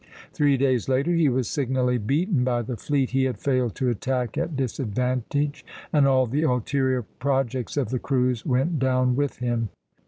[0.33, 4.35] Three days later he was signally beaten by the fleet he had failed to attack
[4.35, 9.69] at disadvantage, and all the ulterior projects of the cruise went down with him.